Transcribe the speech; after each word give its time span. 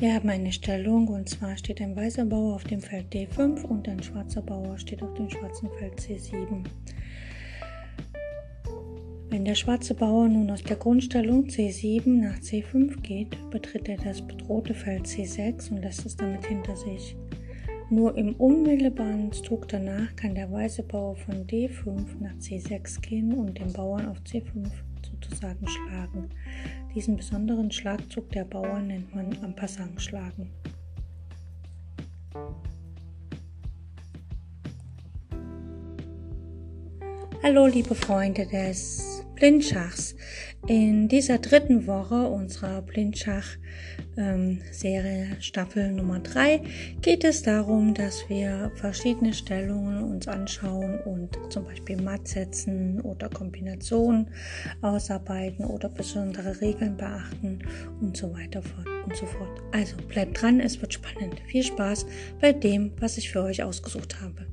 Wir 0.00 0.14
haben 0.14 0.30
eine 0.30 0.50
Stellung 0.50 1.08
und 1.08 1.28
zwar 1.28 1.58
steht 1.58 1.82
ein 1.82 1.94
weißer 1.94 2.24
Bauer 2.24 2.54
auf 2.54 2.64
dem 2.64 2.80
Feld 2.80 3.12
D5 3.12 3.64
und 3.64 3.86
ein 3.86 4.02
schwarzer 4.02 4.40
Bauer 4.40 4.78
steht 4.78 5.02
auf 5.02 5.12
dem 5.12 5.28
schwarzen 5.28 5.68
Feld 5.78 6.00
C7. 6.00 6.64
Wenn 9.28 9.44
der 9.44 9.54
schwarze 9.54 9.92
Bauer 9.92 10.26
nun 10.26 10.50
aus 10.50 10.62
der 10.62 10.76
Grundstellung 10.76 11.48
C7 11.48 12.08
nach 12.08 12.38
C5 12.38 13.02
geht, 13.02 13.36
betritt 13.50 13.90
er 13.90 13.98
das 13.98 14.22
bedrohte 14.22 14.72
Feld 14.72 15.04
C6 15.04 15.70
und 15.70 15.82
lässt 15.82 16.06
es 16.06 16.16
damit 16.16 16.46
hinter 16.46 16.76
sich. 16.76 17.14
Nur 17.90 18.16
im 18.16 18.34
unmittelbaren 18.36 19.30
Zug 19.32 19.68
danach 19.68 20.16
kann 20.16 20.34
der 20.34 20.50
weiße 20.50 20.82
Bauer 20.84 21.16
von 21.16 21.46
D5 21.46 22.06
nach 22.20 22.36
C6 22.36 23.02
gehen 23.02 23.34
und 23.34 23.58
den 23.58 23.70
Bauern 23.74 24.08
auf 24.08 24.16
C5 24.20 24.66
sozusagen 25.02 25.68
schlagen. 25.68 26.30
Diesen 26.94 27.16
besonderen 27.16 27.70
Schlagzug 27.70 28.30
der 28.30 28.44
Bauern 28.44 28.88
nennt 28.88 29.14
man 29.14 29.36
am 29.44 29.54
schlagen. 30.00 30.50
Hallo 37.42 37.66
liebe 37.66 37.94
Freunde 37.94 38.44
des 38.44 39.19
Blindschachs. 39.40 40.14
In 40.68 41.08
dieser 41.08 41.38
dritten 41.38 41.86
Woche 41.86 42.28
unserer 42.28 42.82
Blindschach-Serie 42.82 45.36
Staffel 45.40 45.92
Nummer 45.92 46.20
3 46.20 46.60
geht 47.00 47.24
es 47.24 47.42
darum, 47.42 47.94
dass 47.94 48.28
wir 48.28 48.70
verschiedene 48.74 49.32
Stellungen 49.32 50.04
uns 50.04 50.28
anschauen 50.28 51.00
und 51.06 51.38
zum 51.48 51.64
Beispiel 51.64 51.96
Matt 52.02 52.28
setzen 52.28 53.00
oder 53.00 53.30
Kombinationen 53.30 54.28
ausarbeiten 54.82 55.64
oder 55.64 55.88
besondere 55.88 56.60
Regeln 56.60 56.98
beachten 56.98 57.60
und 58.02 58.18
so 58.18 58.30
weiter 58.34 58.60
und 59.06 59.16
so 59.16 59.24
fort. 59.24 59.62
Also 59.72 59.96
bleibt 60.06 60.42
dran, 60.42 60.60
es 60.60 60.82
wird 60.82 60.92
spannend. 60.92 61.40
Viel 61.46 61.64
Spaß 61.64 62.04
bei 62.42 62.52
dem, 62.52 62.92
was 63.00 63.16
ich 63.16 63.30
für 63.30 63.42
euch 63.42 63.62
ausgesucht 63.62 64.20
habe. 64.20 64.44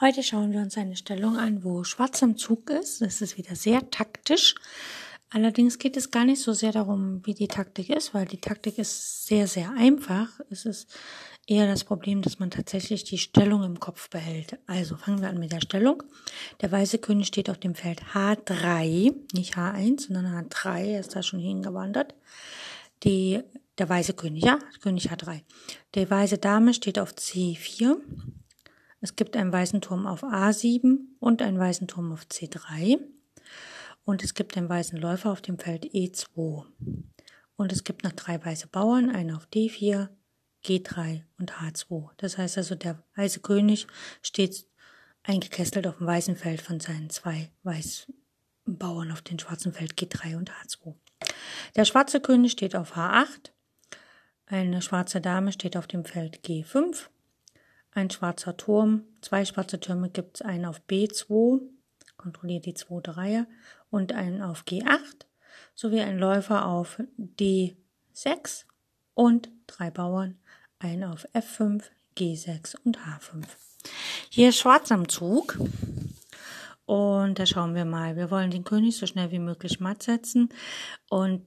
Heute 0.00 0.24
schauen 0.24 0.52
wir 0.52 0.58
uns 0.58 0.76
eine 0.76 0.96
Stellung 0.96 1.36
an, 1.36 1.62
wo 1.62 1.84
Schwarz 1.84 2.20
am 2.24 2.36
Zug 2.36 2.68
ist. 2.68 3.00
Das 3.00 3.20
ist 3.20 3.38
wieder 3.38 3.54
sehr 3.54 3.90
taktisch. 3.90 4.56
Allerdings 5.30 5.78
geht 5.78 5.96
es 5.96 6.10
gar 6.10 6.24
nicht 6.24 6.42
so 6.42 6.52
sehr 6.52 6.72
darum, 6.72 7.24
wie 7.24 7.34
die 7.34 7.46
Taktik 7.46 7.90
ist, 7.90 8.12
weil 8.12 8.26
die 8.26 8.40
Taktik 8.40 8.78
ist 8.78 9.26
sehr, 9.26 9.46
sehr 9.46 9.72
einfach. 9.76 10.28
Es 10.50 10.64
ist 10.64 10.92
eher 11.46 11.68
das 11.68 11.84
Problem, 11.84 12.22
dass 12.22 12.40
man 12.40 12.50
tatsächlich 12.50 13.04
die 13.04 13.18
Stellung 13.18 13.62
im 13.62 13.78
Kopf 13.78 14.10
behält. 14.10 14.58
Also 14.66 14.96
fangen 14.96 15.22
wir 15.22 15.28
an 15.28 15.38
mit 15.38 15.52
der 15.52 15.60
Stellung. 15.60 16.02
Der 16.60 16.72
weiße 16.72 16.98
König 16.98 17.28
steht 17.28 17.48
auf 17.48 17.58
dem 17.58 17.76
Feld 17.76 18.02
H3, 18.14 19.14
nicht 19.32 19.54
H1, 19.54 20.08
sondern 20.08 20.48
H3. 20.48 20.86
Er 20.86 21.00
ist 21.00 21.14
da 21.14 21.22
schon 21.22 21.38
hingewandert. 21.38 22.16
Die, 23.04 23.40
der 23.78 23.88
weiße 23.88 24.14
König, 24.14 24.44
ja, 24.44 24.58
König 24.80 25.12
H3. 25.12 25.42
Die 25.94 26.10
weiße 26.10 26.38
Dame 26.38 26.74
steht 26.74 26.98
auf 26.98 27.12
C4. 27.12 27.96
Es 29.04 29.16
gibt 29.16 29.36
einen 29.36 29.52
weißen 29.52 29.82
Turm 29.82 30.06
auf 30.06 30.24
A7 30.24 30.96
und 31.20 31.42
einen 31.42 31.58
weißen 31.58 31.88
Turm 31.88 32.10
auf 32.10 32.22
C3. 32.22 32.98
Und 34.06 34.24
es 34.24 34.32
gibt 34.32 34.56
einen 34.56 34.70
weißen 34.70 34.98
Läufer 34.98 35.30
auf 35.30 35.42
dem 35.42 35.58
Feld 35.58 35.84
E2. 35.84 36.64
Und 37.56 37.70
es 37.70 37.84
gibt 37.84 38.02
noch 38.02 38.12
drei 38.12 38.42
weiße 38.42 38.68
Bauern, 38.68 39.10
einen 39.10 39.36
auf 39.36 39.46
D4, 39.52 40.08
G3 40.64 41.20
und 41.38 41.52
H2. 41.52 42.12
Das 42.16 42.38
heißt 42.38 42.56
also, 42.56 42.76
der 42.76 43.04
weiße 43.14 43.40
König 43.40 43.86
steht 44.22 44.66
eingekesselt 45.22 45.86
auf 45.86 45.98
dem 45.98 46.06
weißen 46.06 46.36
Feld 46.36 46.62
von 46.62 46.80
seinen 46.80 47.10
zwei 47.10 47.50
weißen 47.62 48.14
Bauern 48.64 49.12
auf 49.12 49.20
dem 49.20 49.38
schwarzen 49.38 49.74
Feld 49.74 49.98
G3 49.98 50.38
und 50.38 50.50
H2. 50.50 50.94
Der 51.76 51.84
schwarze 51.84 52.22
König 52.22 52.52
steht 52.52 52.74
auf 52.74 52.96
H8. 52.96 53.50
Eine 54.46 54.80
schwarze 54.80 55.20
Dame 55.20 55.52
steht 55.52 55.76
auf 55.76 55.86
dem 55.86 56.06
Feld 56.06 56.38
G5 56.38 57.08
ein 57.94 58.10
schwarzer 58.10 58.56
Turm, 58.56 59.04
zwei 59.20 59.44
schwarze 59.44 59.80
Türme 59.80 60.10
gibt 60.10 60.36
es, 60.36 60.42
einen 60.42 60.66
auf 60.66 60.82
B2, 60.88 61.60
kontrolliert 62.16 62.66
die 62.66 62.74
2 62.74 63.00
3 63.00 63.46
und 63.90 64.12
einen 64.12 64.42
auf 64.42 64.64
G8, 64.64 65.26
sowie 65.74 66.00
ein 66.00 66.18
Läufer 66.18 66.66
auf 66.66 67.00
D6 67.18 68.64
und 69.14 69.50
drei 69.66 69.90
Bauern, 69.90 70.38
einen 70.78 71.04
auf 71.04 71.26
F5, 71.34 71.84
G6 72.16 72.76
und 72.84 72.98
H5. 72.98 73.44
Hier 74.30 74.52
Schwarz 74.52 74.90
am 74.90 75.08
Zug. 75.08 75.58
Und 76.86 77.38
da 77.38 77.46
schauen 77.46 77.74
wir 77.74 77.86
mal. 77.86 78.16
Wir 78.16 78.30
wollen 78.30 78.50
den 78.50 78.64
König 78.64 78.96
so 78.96 79.06
schnell 79.06 79.30
wie 79.30 79.38
möglich 79.38 79.80
matt 79.80 80.02
setzen. 80.02 80.50
Und 81.08 81.42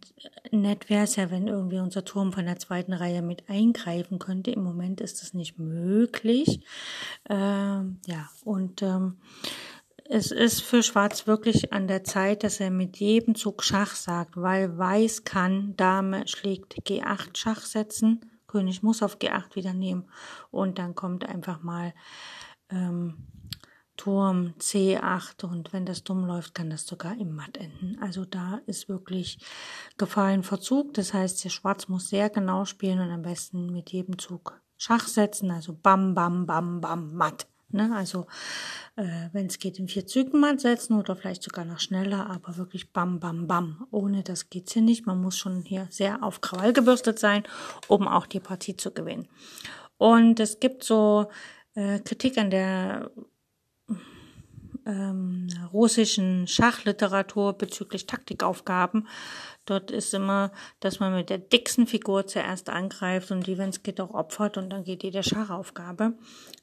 nett 0.51 0.89
wäre 0.89 1.03
es 1.03 1.15
ja, 1.15 1.29
wenn 1.29 1.47
irgendwie 1.47 1.79
unser 1.79 2.03
Turm 2.03 2.33
von 2.33 2.45
der 2.45 2.57
zweiten 2.57 2.93
Reihe 2.93 3.21
mit 3.21 3.47
eingreifen 3.47 4.17
könnte. 4.17 4.51
Im 4.51 4.63
Moment 4.63 4.99
ist 4.99 5.21
das 5.21 5.33
nicht 5.33 5.59
möglich. 5.59 6.61
Ähm, 7.29 7.99
ja, 8.07 8.29
und 8.43 8.81
ähm, 8.81 9.17
es 10.09 10.31
ist 10.31 10.61
für 10.61 10.81
Schwarz 10.81 11.27
wirklich 11.27 11.73
an 11.73 11.87
der 11.87 12.03
Zeit, 12.03 12.43
dass 12.43 12.59
er 12.59 12.71
mit 12.71 12.97
jedem 12.97 13.35
Zug 13.35 13.63
Schach 13.63 13.93
sagt, 13.93 14.37
weil 14.37 14.77
Weiß 14.77 15.23
kann, 15.23 15.75
Dame 15.75 16.27
schlägt 16.27 16.75
G8 16.87 17.35
Schach 17.37 17.61
setzen. 17.61 18.21
König 18.47 18.81
muss 18.81 19.03
auf 19.03 19.17
G8 19.17 19.55
wieder 19.55 19.73
nehmen. 19.73 20.09
Und 20.49 20.79
dann 20.79 20.95
kommt 20.95 21.27
einfach 21.27 21.61
mal 21.61 21.93
ähm, 22.71 23.27
Turm 23.97 24.53
C8 24.59 25.43
und 25.45 25.73
wenn 25.73 25.85
das 25.85 26.03
dumm 26.03 26.25
läuft, 26.25 26.53
kann 26.55 26.69
das 26.69 26.85
sogar 26.85 27.19
im 27.19 27.35
Matt 27.35 27.57
enden. 27.57 27.97
Also 27.99 28.23
da 28.23 28.61
ist 28.67 28.87
wirklich 28.87 29.39
Gefahr 29.97 30.31
in 30.31 30.43
Verzug. 30.43 30.93
Das 30.93 31.13
heißt, 31.13 31.43
der 31.43 31.49
Schwarz 31.49 31.87
muss 31.87 32.09
sehr 32.09 32.29
genau 32.29 32.65
spielen 32.65 32.99
und 32.99 33.11
am 33.11 33.23
besten 33.23 33.71
mit 33.73 33.91
jedem 33.91 34.17
Zug 34.17 34.61
Schach 34.77 35.07
setzen. 35.07 35.51
Also 35.51 35.73
bam, 35.73 36.13
bam, 36.13 36.45
bam, 36.45 36.79
bam, 36.79 37.13
matt. 37.13 37.47
Ne? 37.69 37.91
Also 37.93 38.27
äh, 38.95 39.29
wenn 39.33 39.47
es 39.47 39.59
geht, 39.59 39.79
in 39.79 39.87
vier 39.87 40.05
Zügen 40.05 40.39
matt 40.39 40.61
setzen 40.61 40.97
oder 40.97 41.15
vielleicht 41.15 41.43
sogar 41.43 41.65
noch 41.65 41.79
schneller, 41.79 42.29
aber 42.29 42.55
wirklich 42.57 42.93
bam, 42.93 43.19
bam, 43.19 43.47
bam. 43.47 43.87
Ohne 43.91 44.23
das 44.23 44.49
geht's 44.49 44.73
hier 44.73 44.83
nicht. 44.83 45.05
Man 45.05 45.21
muss 45.21 45.37
schon 45.37 45.63
hier 45.63 45.87
sehr 45.89 46.23
auf 46.23 46.39
Krawall 46.41 46.71
gebürstet 46.71 47.19
sein, 47.19 47.43
um 47.87 48.07
auch 48.07 48.27
die 48.27 48.39
Partie 48.39 48.77
zu 48.77 48.91
gewinnen. 48.91 49.27
Und 49.97 50.39
es 50.39 50.59
gibt 50.59 50.83
so 50.83 51.29
äh, 51.73 51.99
Kritik 51.99 52.37
an 52.37 52.51
der 52.51 53.11
ähm, 54.87 55.47
russischen 55.73 56.47
Schachliteratur 56.47 57.53
bezüglich 57.53 58.07
Taktikaufgaben. 58.07 59.07
Dort 59.65 59.91
ist 59.91 60.13
immer, 60.13 60.51
dass 60.79 60.99
man 60.99 61.13
mit 61.13 61.29
der 61.29 61.39
dicksten 61.39 61.87
Figur 61.87 62.25
zuerst 62.25 62.69
angreift 62.69 63.31
und 63.31 63.45
die, 63.45 63.57
wenn 63.57 63.69
es 63.69 63.83
geht, 63.83 63.99
auch 63.99 64.13
opfert 64.13 64.57
und 64.57 64.69
dann 64.69 64.85
geht 64.85 65.03
die 65.03 65.11
der 65.11 65.23
Schachaufgabe. 65.23 66.13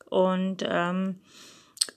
Und 0.08 0.64
ähm, 0.66 1.20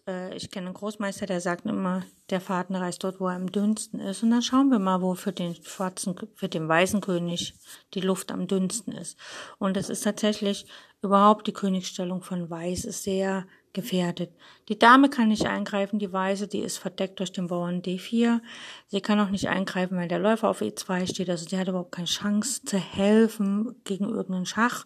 äh, 0.06 0.36
ich 0.36 0.52
kenne 0.52 0.68
einen 0.68 0.74
Großmeister, 0.74 1.26
der 1.26 1.40
sagt 1.40 1.66
immer, 1.66 2.04
der 2.30 2.42
Faden 2.42 2.76
reißt 2.76 3.02
dort, 3.04 3.22
wo 3.22 3.28
er 3.28 3.36
am 3.36 3.50
dünnsten 3.50 4.02
ist. 4.02 4.22
Und 4.22 4.32
dann 4.32 4.42
schauen 4.42 4.70
wir 4.70 4.80
mal, 4.80 5.02
wo 5.02 5.16
für 5.16 5.32
den 5.32 5.56
schwarzen, 5.56 6.16
für 6.36 6.50
den 6.50 6.68
weißen 6.68 7.00
König 7.00 7.56
die 7.94 8.02
Luft 8.02 8.34
am 8.34 8.48
dünnsten 8.48 8.92
ist. 8.92 9.18
Und 9.60 9.78
das 9.78 9.90
ist 9.90 10.04
tatsächlich 10.04 10.66
überhaupt 11.02 11.48
die 11.48 11.54
Königsstellung 11.54 12.22
von 12.22 12.50
Weiß 12.50 12.84
ist 12.84 13.04
sehr 13.04 13.46
gefährdet. 13.74 14.32
Die 14.70 14.80
Dame 14.80 15.10
kann 15.10 15.30
nicht 15.30 15.46
eingreifen, 15.46 16.00
die 16.00 16.12
Weiße, 16.12 16.48
die 16.48 16.60
ist 16.60 16.78
verdeckt 16.78 17.20
durch 17.20 17.32
den 17.32 17.48
Bauern 17.48 17.82
D4. 17.82 18.42
Sie 18.88 19.02
kann 19.02 19.20
auch 19.20 19.30
nicht 19.30 19.48
eingreifen, 19.50 19.98
weil 19.98 20.08
der 20.08 20.20
Läufer 20.20 20.50
auf 20.50 20.62
E2 20.62 21.08
steht. 21.08 21.30
Also 21.30 21.48
sie 21.48 21.58
hat 21.58 21.68
überhaupt 21.68 21.92
keine 21.92 22.08
Chance 22.08 22.64
zu 22.64 22.78
helfen 22.78 23.76
gegen 23.84 24.10
irgendeinen 24.10 24.46
Schach. 24.46 24.86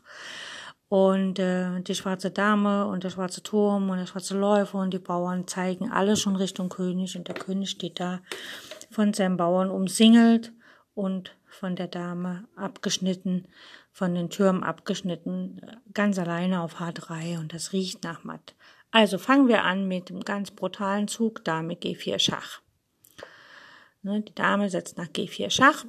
Und 0.90 1.40
äh, 1.40 1.80
die 1.82 1.96
schwarze 1.96 2.32
Dame 2.32 2.86
und 2.86 3.06
der 3.06 3.12
schwarze 3.12 3.42
Turm 3.42 3.90
und 3.90 3.98
der 3.98 4.08
schwarze 4.08 4.38
Läufer 4.38 4.80
und 4.80 4.94
die 4.94 5.00
Bauern 5.00 5.48
zeigen 5.48 5.90
alle 5.90 6.18
schon 6.18 6.36
Richtung 6.36 6.68
König. 6.68 7.16
Und 7.16 7.30
der 7.30 7.36
König 7.36 7.70
steht 7.70 8.00
da 8.00 8.20
von 8.90 9.14
seinen 9.14 9.38
Bauern 9.38 9.70
umsingelt 9.70 10.52
und 10.94 11.34
von 11.48 11.76
der 11.76 11.88
Dame 11.88 12.46
abgeschnitten, 12.56 13.48
von 13.92 14.16
den 14.16 14.30
Türmen 14.30 14.64
abgeschnitten, 14.64 15.62
ganz 15.94 16.18
alleine 16.18 16.62
auf 16.62 16.80
H3 16.80 17.40
und 17.40 17.54
das 17.54 17.74
riecht 17.74 18.04
nach 18.04 18.24
Matt. 18.24 18.56
Also 18.92 19.18
fangen 19.18 19.48
wir 19.48 19.64
an 19.64 19.88
mit 19.88 20.10
dem 20.10 20.22
ganz 20.22 20.52
brutalen 20.52 21.08
Zug 21.08 21.44
Dame 21.44 21.76
G4 21.76 22.20
Schach. 22.20 22.62
Ne, 24.04 24.22
die 24.22 24.36
Dame 24.36 24.70
setzt 24.70 24.98
nach 24.98 25.08
G4 25.08 25.50
Schach. 25.50 25.86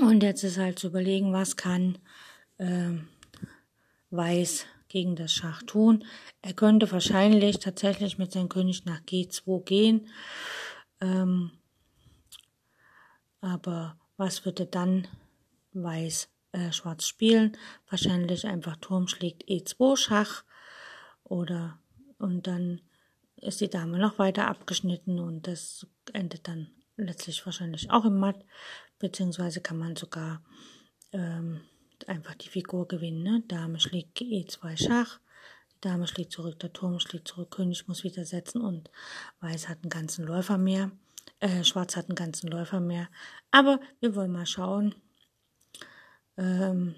Und 0.00 0.22
jetzt 0.22 0.42
ist 0.42 0.58
halt 0.58 0.78
zu 0.78 0.88
überlegen, 0.88 1.32
was 1.32 1.56
kann 1.56 1.98
äh, 2.58 2.90
Weiß 4.10 4.66
gegen 4.88 5.16
das 5.16 5.32
Schach 5.32 5.62
tun. 5.62 6.04
Er 6.42 6.54
könnte 6.54 6.90
wahrscheinlich 6.90 7.58
tatsächlich 7.58 8.18
mit 8.18 8.32
seinem 8.32 8.48
König 8.48 8.84
nach 8.84 9.00
G2 9.00 9.64
gehen. 9.64 10.08
Ähm, 11.00 11.52
aber 13.40 13.98
was 14.16 14.44
würde 14.44 14.66
dann 14.66 15.06
Weiß 15.72 16.28
äh, 16.56 16.72
Schwarz 16.72 17.06
spielen. 17.06 17.56
Wahrscheinlich 17.88 18.46
einfach 18.46 18.76
Turm 18.76 19.08
schlägt 19.08 19.44
E2 19.44 19.96
Schach 19.96 20.44
oder 21.22 21.78
und 22.18 22.46
dann 22.46 22.80
ist 23.36 23.60
die 23.60 23.68
Dame 23.68 23.98
noch 23.98 24.18
weiter 24.18 24.48
abgeschnitten 24.48 25.18
und 25.18 25.46
das 25.46 25.86
endet 26.14 26.48
dann 26.48 26.70
letztlich 26.96 27.44
wahrscheinlich 27.44 27.90
auch 27.90 28.06
im 28.06 28.18
Matt, 28.18 28.42
beziehungsweise 28.98 29.60
kann 29.60 29.76
man 29.76 29.96
sogar 29.96 30.42
ähm, 31.12 31.60
einfach 32.06 32.34
die 32.34 32.48
Figur 32.48 32.88
gewinnen. 32.88 33.22
Ne? 33.22 33.42
Dame 33.46 33.78
schlägt 33.78 34.22
E2 34.22 34.78
Schach, 34.78 35.20
Dame 35.82 36.06
schlägt 36.06 36.32
zurück, 36.32 36.58
der 36.60 36.72
Turm 36.72 36.98
schlägt 37.00 37.28
zurück, 37.28 37.50
König 37.50 37.86
muss 37.86 38.02
wieder 38.02 38.24
setzen 38.24 38.62
und 38.62 38.90
Weiß 39.40 39.68
hat 39.68 39.82
einen 39.82 39.90
ganzen 39.90 40.24
Läufer 40.24 40.56
mehr. 40.56 40.90
Äh, 41.40 41.64
Schwarz 41.64 41.96
hat 41.96 42.08
einen 42.08 42.16
ganzen 42.16 42.48
Läufer 42.48 42.80
mehr. 42.80 43.08
Aber 43.50 43.78
wir 44.00 44.14
wollen 44.14 44.32
mal 44.32 44.46
schauen, 44.46 44.94
ähm, 46.36 46.94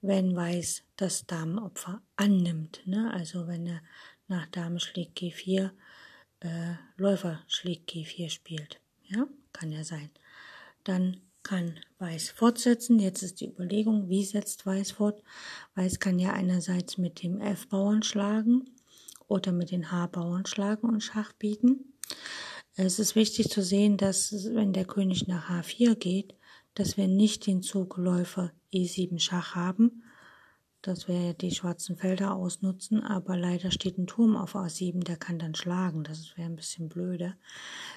wenn 0.00 0.36
Weiß 0.36 0.84
das 0.96 1.26
Damenopfer 1.26 2.02
annimmt. 2.16 2.82
Ne? 2.86 3.12
Also 3.12 3.46
wenn 3.46 3.66
er 3.66 3.82
nach 4.28 4.46
Dame 4.46 4.80
schlägt 4.80 5.18
G4 5.18 5.70
äh, 6.40 6.74
Läufer 6.96 7.42
schlägt 7.48 7.90
G4 7.90 8.30
spielt. 8.30 8.80
Ja, 9.06 9.26
kann 9.52 9.72
ja 9.72 9.84
sein. 9.84 10.10
Dann 10.84 11.20
kann 11.42 11.78
Weiß 11.98 12.30
fortsetzen. 12.30 12.98
Jetzt 12.98 13.22
ist 13.22 13.40
die 13.40 13.48
Überlegung, 13.48 14.08
wie 14.08 14.24
setzt 14.24 14.66
Weiß 14.66 14.92
fort? 14.92 15.22
Weiß 15.74 15.98
kann 15.98 16.18
ja 16.18 16.32
einerseits 16.32 16.98
mit 16.98 17.22
dem 17.22 17.40
F-Bauern 17.40 18.02
schlagen 18.02 18.70
oder 19.26 19.52
mit 19.52 19.70
den 19.70 19.90
H-Bauern 19.90 20.46
schlagen 20.46 20.88
und 20.88 21.02
Schach 21.02 21.32
bieten. 21.32 21.94
Es 22.76 22.98
ist 22.98 23.16
wichtig 23.16 23.48
zu 23.48 23.62
sehen, 23.62 23.96
dass 23.96 24.32
wenn 24.54 24.72
der 24.72 24.84
König 24.84 25.26
nach 25.26 25.50
H4 25.50 25.96
geht, 25.96 26.34
dass 26.78 26.96
wir 26.96 27.08
nicht 27.08 27.46
den 27.46 27.62
Zug 27.62 27.96
Läufer 27.96 28.52
E7 28.72 29.18
Schach 29.18 29.56
haben, 29.56 30.04
dass 30.80 31.08
wir 31.08 31.34
die 31.34 31.50
schwarzen 31.50 31.96
Felder 31.96 32.36
ausnutzen, 32.36 33.02
aber 33.02 33.36
leider 33.36 33.72
steht 33.72 33.98
ein 33.98 34.06
Turm 34.06 34.36
auf 34.36 34.54
A7, 34.54 35.02
der 35.02 35.16
kann 35.16 35.40
dann 35.40 35.56
schlagen. 35.56 36.04
Das 36.04 36.36
wäre 36.36 36.48
ein 36.48 36.54
bisschen 36.54 36.88
blöde. 36.88 37.34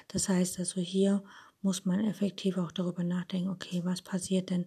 Das 0.08 0.28
heißt 0.28 0.58
also 0.58 0.80
hier 0.80 1.22
muss 1.62 1.84
man 1.84 2.00
effektiv 2.00 2.58
auch 2.58 2.72
darüber 2.72 3.04
nachdenken, 3.04 3.50
okay, 3.50 3.82
was 3.84 4.02
passiert 4.02 4.50
denn, 4.50 4.66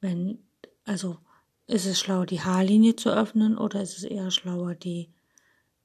wenn, 0.00 0.38
also 0.84 1.18
ist 1.66 1.86
es 1.86 1.98
schlau, 1.98 2.24
die 2.24 2.40
H-Linie 2.40 2.94
zu 2.94 3.10
öffnen 3.10 3.58
oder 3.58 3.82
ist 3.82 3.98
es 3.98 4.04
eher 4.04 4.30
schlauer, 4.30 4.76
die 4.76 5.08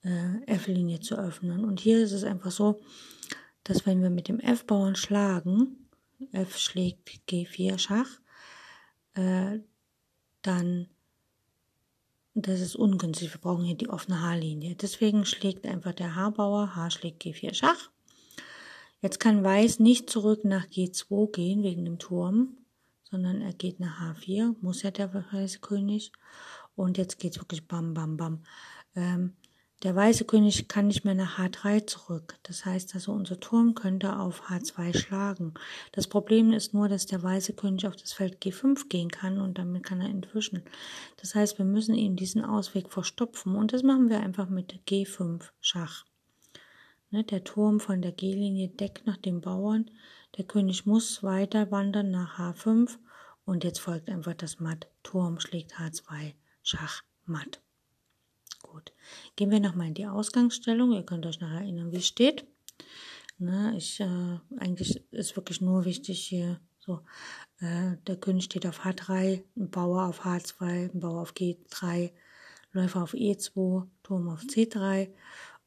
äh, 0.04 0.44
F-Linie 0.46 1.00
zu 1.00 1.16
öffnen? 1.16 1.66
Und 1.66 1.80
hier 1.80 2.00
ist 2.00 2.12
es 2.12 2.24
einfach 2.24 2.51
so, 2.51 2.80
dass 3.63 3.88
wenn 3.88 4.04
wir 4.04 4.12
mit 4.12 4.28
dem 4.28 4.40
F-Bauern 4.40 4.96
schlagen, 4.96 5.78
F 6.31 6.57
schlägt 6.57 7.10
G4 7.30 7.77
Schach, 7.77 8.19
äh, 9.13 9.60
dann 10.42 10.88
das 12.36 12.62
ist 12.62 12.75
ungünstig. 12.75 13.33
Wir 13.33 13.42
brauchen 13.42 13.66
hier 13.66 13.75
die 13.75 13.89
offene 13.89 14.21
H-Linie. 14.21 14.75
Deswegen 14.75 15.25
schlägt 15.25 15.66
einfach 15.66 15.94
der 15.94 16.16
H-Bauer, 16.16 16.75
H 16.75 16.92
schlägt 16.92 17.24
G4 17.24 17.54
Schach. 17.54 17.89
Jetzt 19.01 19.19
kann 19.19 19.44
Weiß 19.44 19.80
nicht 19.80 20.10
zurück 20.10 20.45
nach 20.45 20.66
G2 20.66 21.31
gehen 21.31 21.63
wegen 21.63 21.86
dem 21.86 22.00
Turm, 22.00 22.57
sondern 23.04 23.42
er 23.42 23.54
geht 23.54 23.80
nach 23.80 24.00
H4, 24.00 24.56
muss 24.62 24.83
ja 24.83 24.92
der 24.92 25.13
weiße 25.13 25.60
König. 25.60 26.12
Und 26.75 26.98
jetzt 26.98 27.19
geht's 27.19 27.39
wirklich 27.39 27.68
bam, 27.68 27.94
bam, 27.94 28.18
bam. 28.18 28.44
Ähm, 28.95 29.33
der 29.83 29.95
weiße 29.95 30.25
König 30.25 30.67
kann 30.67 30.87
nicht 30.87 31.05
mehr 31.05 31.15
nach 31.15 31.39
H3 31.39 31.87
zurück. 31.87 32.37
Das 32.43 32.65
heißt 32.65 32.95
also, 32.95 33.13
unser 33.13 33.39
Turm 33.39 33.75
könnte 33.75 34.19
auf 34.19 34.49
H2 34.49 34.97
schlagen. 34.97 35.53
Das 35.93 36.07
Problem 36.07 36.51
ist 36.51 36.73
nur, 36.73 36.89
dass 36.89 37.05
der 37.05 37.23
weiße 37.23 37.53
König 37.53 37.87
auf 37.87 37.95
das 37.95 38.11
Feld 38.11 38.43
G5 38.43 38.89
gehen 38.89 39.09
kann 39.09 39.39
und 39.39 39.57
damit 39.57 39.83
kann 39.83 40.01
er 40.01 40.09
entwischen. 40.09 40.63
Das 41.17 41.33
heißt, 41.33 41.57
wir 41.59 41.65
müssen 41.65 41.95
ihm 41.95 42.17
diesen 42.17 42.43
Ausweg 42.43 42.89
verstopfen 42.89 43.55
und 43.55 43.71
das 43.71 43.83
machen 43.83 44.09
wir 44.09 44.19
einfach 44.19 44.49
mit 44.49 44.73
G5 44.85 45.43
Schach. 45.61 46.05
Ne, 47.11 47.23
der 47.23 47.45
Turm 47.45 47.79
von 47.79 48.01
der 48.01 48.11
G-Linie 48.11 48.67
deckt 48.67 49.07
nach 49.07 49.17
dem 49.17 49.39
Bauern. 49.39 49.89
Der 50.37 50.43
König 50.43 50.85
muss 50.85 51.23
weiter 51.23 51.71
wandern 51.71 52.11
nach 52.11 52.37
H5 52.37 52.97
und 53.45 53.63
jetzt 53.63 53.79
folgt 53.79 54.09
einfach 54.09 54.33
das 54.33 54.59
Matt. 54.59 54.87
Turm 55.03 55.39
schlägt 55.39 55.75
H2, 55.75 56.33
Schach, 56.61 57.01
Matt. 57.25 57.61
Gut, 58.71 58.94
gehen 59.36 59.50
wir 59.50 59.60
nochmal 59.60 59.88
in 59.88 59.95
die 59.95 60.06
Ausgangsstellung. 60.06 60.94
Ihr 60.94 61.04
könnt 61.04 61.25
euch 61.25 61.39
noch 61.39 61.50
erinnern, 61.50 61.92
wie 61.92 61.98
es 61.98 62.07
steht. 62.07 62.45
Ne, 63.39 63.74
ich, 63.75 64.00
äh, 64.00 64.39
eigentlich 64.57 65.01
ist 65.12 65.36
wirklich 65.36 65.62
nur 65.62 65.86
wichtig 65.86 66.19
hier 66.27 66.60
so, 66.77 67.01
äh, 67.60 67.98
der 68.06 68.18
König 68.18 68.44
steht 68.45 68.68
auf 68.68 68.86
H3, 68.86 69.44
ein 69.56 69.69
Bauer 69.69 70.04
auf 70.04 70.25
H2, 70.25 70.92
ein 70.94 71.00
Bauer 71.00 71.21
auf 71.21 71.33
G3, 71.33 72.12
Läufer 72.71 73.04
auf 73.04 73.13
E2, 73.13 73.88
Turm 74.04 74.30
auf 74.30 74.42
C3 74.42 75.10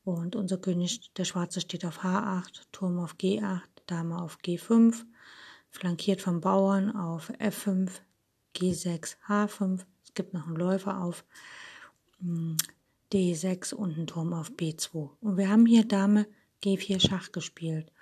und 0.04 0.36
unser 0.36 0.58
König, 0.58 1.12
der 1.14 1.24
Schwarze, 1.24 1.60
steht 1.60 1.84
auf 1.84 2.04
H8, 2.04 2.62
Turm 2.72 2.98
auf 2.98 3.14
G8, 3.14 3.62
Dame 3.86 4.20
auf 4.20 4.38
G5, 4.44 5.04
flankiert 5.70 6.20
vom 6.20 6.40
Bauern 6.40 6.94
auf 6.94 7.30
F5, 7.38 7.90
G6, 8.54 9.16
H5. 9.26 9.80
Es 10.04 10.14
gibt 10.14 10.34
noch 10.34 10.46
einen 10.46 10.56
Läufer 10.56 11.02
auf 11.02 11.24
hm, 12.20 12.56
D6 13.12 13.74
und 13.74 13.94
einen 13.94 14.06
Turm 14.06 14.32
auf 14.32 14.50
B2. 14.50 15.10
Und 15.20 15.36
wir 15.36 15.50
haben 15.50 15.66
hier 15.66 15.84
Dame 15.86 16.26
G4 16.62 17.00
Schach 17.00 17.32
gespielt. 17.32 17.92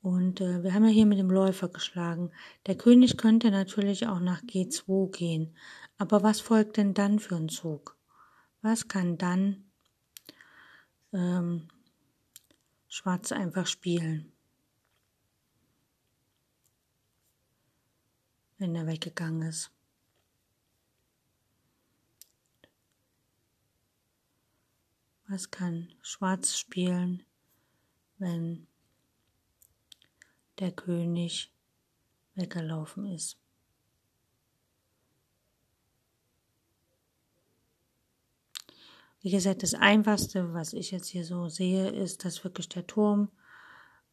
Und 0.00 0.40
äh, 0.40 0.62
wir 0.62 0.74
haben 0.74 0.84
ja 0.84 0.90
hier 0.90 1.06
mit 1.06 1.18
dem 1.18 1.30
Läufer 1.30 1.68
geschlagen. 1.68 2.30
Der 2.66 2.76
König 2.76 3.16
könnte 3.16 3.50
natürlich 3.50 4.06
auch 4.06 4.20
nach 4.20 4.42
G2 4.42 5.10
gehen. 5.10 5.56
Aber 5.98 6.22
was 6.22 6.40
folgt 6.40 6.76
denn 6.76 6.94
dann 6.94 7.18
für 7.18 7.36
ein 7.36 7.48
Zug? 7.48 7.96
Was 8.62 8.88
kann 8.88 9.18
dann 9.18 9.64
ähm, 11.12 11.68
Schwarz 12.88 13.32
einfach 13.32 13.66
spielen? 13.66 14.32
Wenn 18.58 18.74
er 18.74 18.86
weggegangen 18.86 19.48
ist. 19.48 19.73
Was 25.26 25.50
kann 25.50 25.88
Schwarz 26.02 26.58
spielen, 26.58 27.22
wenn 28.18 28.66
der 30.58 30.70
König 30.70 31.50
weggelaufen 32.34 33.06
ist? 33.06 33.38
Wie 39.22 39.30
gesagt, 39.30 39.62
das 39.62 39.72
Einfachste, 39.72 40.52
was 40.52 40.74
ich 40.74 40.90
jetzt 40.90 41.08
hier 41.08 41.24
so 41.24 41.48
sehe, 41.48 41.88
ist, 41.88 42.26
dass 42.26 42.44
wirklich 42.44 42.68
der 42.68 42.86
Turm 42.86 43.30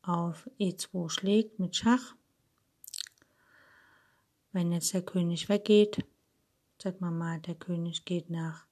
auf 0.04 0.50
E2 0.58 1.10
schlägt 1.10 1.60
mit 1.60 1.76
Schach. 1.76 2.16
Wenn 4.54 4.72
jetzt 4.72 4.94
der 4.94 5.02
König 5.02 5.50
weggeht, 5.50 6.06
sagt 6.82 7.02
man 7.02 7.18
mal, 7.18 7.42
der 7.42 7.56
König 7.56 8.06
geht 8.06 8.30
nach 8.30 8.66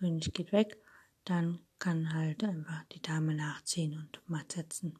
König 0.00 0.32
geht 0.32 0.50
weg, 0.52 0.82
dann 1.24 1.60
kann 1.78 2.12
halt 2.14 2.42
einfach 2.42 2.84
die 2.92 3.02
Dame 3.02 3.34
nachziehen 3.34 3.98
und 3.98 4.20
matt 4.26 4.52
setzen. 4.52 4.98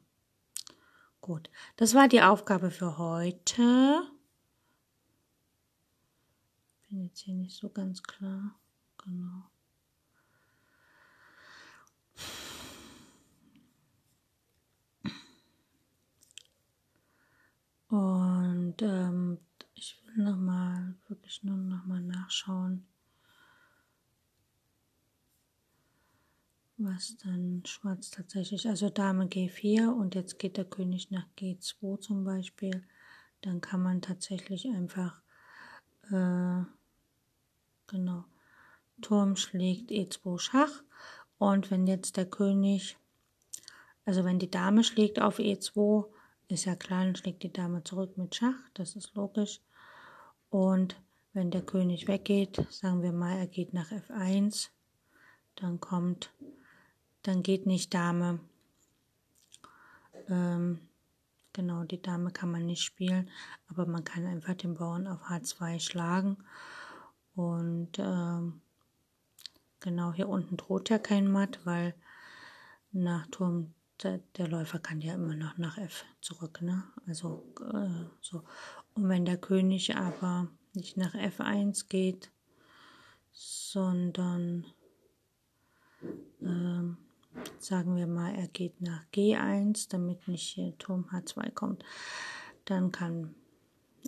Gut, 1.21 1.49
das 1.75 1.93
war 1.95 2.07
die 2.07 2.21
Aufgabe 2.21 2.71
für 2.71 2.97
heute. 2.99 4.03
Bin 6.87 7.03
jetzt 7.03 7.21
hier 7.21 7.35
nicht 7.35 7.57
so 7.57 7.69
ganz 7.69 8.03
klar. 8.03 8.55
Genau. 9.03 9.49
Und 17.87 18.81
ähm, 18.81 19.39
ich 19.73 19.99
will 20.05 20.23
nochmal, 20.23 20.95
wirklich 21.07 21.43
nur 21.43 21.57
nochmal 21.57 22.01
nachschauen. 22.01 22.87
Was 26.83 27.17
dann 27.17 27.63
Schwarz 27.65 28.11
tatsächlich, 28.11 28.67
also 28.67 28.89
Dame 28.89 29.25
G4 29.25 29.89
und 29.89 30.15
jetzt 30.15 30.39
geht 30.39 30.57
der 30.57 30.65
König 30.65 31.11
nach 31.11 31.25
G2 31.37 31.99
zum 31.99 32.23
Beispiel, 32.23 32.83
dann 33.41 33.61
kann 33.61 33.81
man 33.81 34.01
tatsächlich 34.01 34.67
einfach, 34.67 35.21
äh, 36.11 36.63
genau, 37.87 38.25
Turm 39.01 39.35
schlägt 39.35 39.91
E2 39.91 40.39
Schach. 40.39 40.83
Und 41.37 41.71
wenn 41.71 41.87
jetzt 41.87 42.17
der 42.17 42.27
König, 42.27 42.97
also 44.05 44.23
wenn 44.23 44.39
die 44.39 44.51
Dame 44.51 44.83
schlägt 44.83 45.19
auf 45.19 45.39
E2, 45.39 46.05
ist 46.47 46.65
ja 46.65 46.75
klar, 46.75 47.05
dann 47.05 47.15
schlägt 47.15 47.43
die 47.43 47.51
Dame 47.51 47.83
zurück 47.83 48.17
mit 48.17 48.35
Schach, 48.35 48.69
das 48.73 48.95
ist 48.95 49.15
logisch. 49.15 49.61
Und 50.49 51.01
wenn 51.33 51.49
der 51.49 51.61
König 51.61 52.07
weggeht, 52.07 52.67
sagen 52.69 53.01
wir 53.01 53.13
mal, 53.13 53.37
er 53.37 53.47
geht 53.47 53.73
nach 53.73 53.91
F1, 53.91 54.69
dann 55.55 55.79
kommt 55.79 56.31
dann 57.23 57.43
geht 57.43 57.65
nicht 57.65 57.93
Dame 57.93 58.39
Ähm, 60.29 60.79
genau, 61.53 61.83
die 61.83 62.01
Dame 62.01 62.31
kann 62.31 62.51
man 62.51 62.65
nicht 62.65 62.83
spielen, 62.83 63.29
aber 63.67 63.85
man 63.85 64.03
kann 64.03 64.25
einfach 64.25 64.55
den 64.55 64.75
Bauern 64.75 65.07
auf 65.07 65.23
H2 65.23 65.79
schlagen. 65.79 66.37
Und 67.35 67.97
ähm, 67.99 68.61
genau, 69.79 70.13
hier 70.13 70.29
unten 70.29 70.57
droht 70.57 70.89
ja 70.89 70.99
kein 70.99 71.31
Matt, 71.31 71.59
weil 71.65 71.93
nach 72.91 73.27
Turm 73.27 73.73
der, 74.03 74.19
der, 74.37 74.47
Läufer 74.47 74.79
kann 74.79 74.99
ja 75.01 75.13
immer 75.13 75.35
noch 75.35 75.57
nach 75.57 75.77
F 75.77 76.05
zurück, 76.21 76.61
ne? 76.61 76.83
Also 77.05 77.53
äh, 77.71 78.05
so. 78.19 78.43
Und 78.95 79.07
wenn 79.09 79.25
der 79.25 79.37
König 79.37 79.95
aber 79.95 80.47
nicht 80.73 80.97
nach 80.97 81.13
F1 81.13 81.87
geht, 81.87 82.31
sondern 83.31 84.65
ähm, 86.41 86.70
sagen 87.63 87.95
wir 87.95 88.07
mal, 88.07 88.33
er 88.35 88.47
geht 88.47 88.81
nach 88.81 89.03
G1, 89.13 89.89
damit 89.89 90.27
nicht 90.27 90.53
hier 90.53 90.77
Turm 90.77 91.05
H2 91.11 91.51
kommt, 91.51 91.83
dann 92.65 92.91
kann 92.91 93.35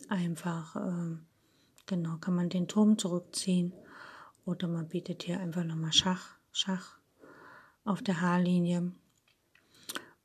einfach, 0.10 0.76
äh, 0.76 1.18
genau, 1.86 2.18
kann 2.18 2.36
man 2.36 2.50
den 2.50 2.68
Turm 2.68 2.98
zurückziehen 2.98 3.74
oder 4.46 4.68
man 4.68 4.88
bietet 4.88 5.24
hier 5.24 5.40
einfach 5.40 5.64
nochmal 5.64 5.94
Schach, 5.94 6.38
Schach 6.52 6.98
auf 7.86 8.02
der 8.02 8.22
H-Linie. 8.22 8.92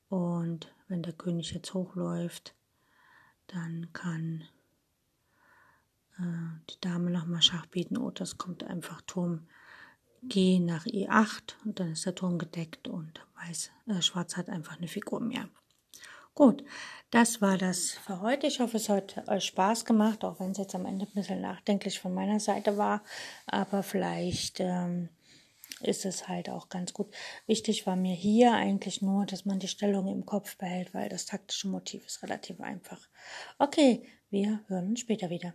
Und 0.08 0.72
wenn 0.88 1.02
der 1.02 1.12
König 1.12 1.52
jetzt 1.52 1.74
hochläuft, 1.74 2.54
dann 3.46 3.88
kann 3.92 4.44
äh, 6.18 6.70
die 6.70 6.80
Dame 6.80 7.10
nochmal 7.10 7.42
Schach 7.42 7.66
bieten 7.66 7.96
oder 7.96 8.22
es 8.22 8.38
kommt 8.38 8.64
einfach 8.64 9.02
Turm 9.02 9.46
G 10.22 10.58
nach 10.58 10.86
E8 10.86 11.54
und 11.64 11.80
dann 11.80 11.92
ist 11.92 12.06
der 12.06 12.14
Turm 12.14 12.38
gedeckt 12.38 12.88
und 12.88 13.20
Weiß, 13.46 13.70
äh, 13.86 14.02
Schwarz 14.02 14.36
hat 14.36 14.48
einfach 14.48 14.78
eine 14.78 14.88
Figur 14.88 15.20
mehr. 15.20 15.48
Gut, 16.34 16.64
das 17.10 17.40
war 17.40 17.58
das 17.58 17.90
für 17.90 18.20
heute. 18.20 18.46
Ich 18.46 18.60
hoffe, 18.60 18.76
es 18.76 18.88
hat 18.88 19.28
euch 19.28 19.44
Spaß 19.44 19.84
gemacht, 19.84 20.24
auch 20.24 20.38
wenn 20.38 20.52
es 20.52 20.58
jetzt 20.58 20.74
am 20.74 20.86
Ende 20.86 21.06
ein 21.06 21.14
bisschen 21.14 21.40
nachdenklich 21.40 21.98
von 21.98 22.14
meiner 22.14 22.38
Seite 22.38 22.76
war. 22.76 23.02
Aber 23.46 23.82
vielleicht 23.82 24.60
ähm, 24.60 25.08
ist 25.80 26.04
es 26.04 26.28
halt 26.28 26.48
auch 26.48 26.68
ganz 26.68 26.92
gut. 26.92 27.12
Wichtig 27.46 27.86
war 27.86 27.96
mir 27.96 28.14
hier 28.14 28.52
eigentlich 28.52 29.02
nur, 29.02 29.26
dass 29.26 29.44
man 29.44 29.58
die 29.58 29.68
Stellung 29.68 30.06
im 30.08 30.26
Kopf 30.26 30.56
behält, 30.58 30.94
weil 30.94 31.08
das 31.08 31.26
taktische 31.26 31.68
Motiv 31.68 32.06
ist 32.06 32.22
relativ 32.22 32.60
einfach. 32.60 33.00
Okay, 33.58 34.04
wir 34.30 34.60
hören 34.68 34.90
uns 34.90 35.00
später 35.00 35.30
wieder. 35.30 35.54